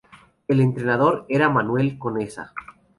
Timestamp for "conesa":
1.99-2.55